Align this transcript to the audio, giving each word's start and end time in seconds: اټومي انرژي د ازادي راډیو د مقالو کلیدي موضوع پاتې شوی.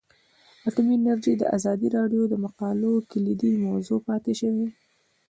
اټومي 0.67 0.95
انرژي 0.97 1.33
د 1.37 1.43
ازادي 1.55 1.87
راډیو 1.97 2.23
د 2.29 2.33
مقالو 2.45 2.91
کلیدي 3.11 3.51
موضوع 3.67 3.99
پاتې 4.07 4.33
شوی. 4.41 4.67